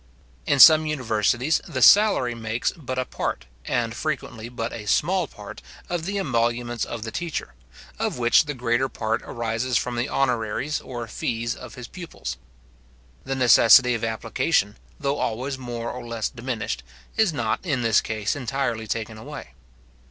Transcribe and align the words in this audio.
In 0.47 0.57
some 0.59 0.87
universities, 0.87 1.61
the 1.67 1.83
salary 1.83 2.33
makes 2.33 2.71
but 2.71 2.97
a 2.97 3.05
part, 3.05 3.45
and 3.65 3.93
frequently 3.93 4.49
but 4.49 4.73
a 4.73 4.87
small 4.87 5.27
part, 5.27 5.61
of 5.91 6.07
the 6.07 6.17
emoluments 6.17 6.85
of 6.85 7.03
the 7.03 7.11
teacher, 7.11 7.53
of 7.99 8.17
which 8.17 8.45
the 8.45 8.55
greater 8.55 8.89
part 8.89 9.21
arises 9.21 9.77
from 9.77 9.95
the 9.97 10.09
honoraries 10.09 10.81
or 10.83 11.07
fees 11.07 11.53
of 11.55 11.75
his 11.75 11.87
pupils. 11.87 12.37
The 13.25 13.35
necessity 13.35 13.93
of 13.93 14.03
application, 14.03 14.75
though 14.99 15.19
always 15.19 15.59
more 15.59 15.91
or 15.91 16.03
less 16.03 16.29
diminished, 16.29 16.81
is 17.15 17.31
not, 17.31 17.63
in 17.63 17.83
this 17.83 18.01
case, 18.01 18.35
entirely 18.35 18.87
taken 18.87 19.19
away. 19.19 19.53